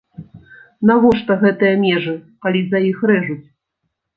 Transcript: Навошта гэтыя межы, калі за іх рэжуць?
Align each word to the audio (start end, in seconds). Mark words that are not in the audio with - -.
Навошта 0.91 1.37
гэтыя 1.45 1.75
межы, 1.83 2.15
калі 2.47 2.61
за 2.73 2.79
іх 2.89 2.97
рэжуць? 3.13 3.41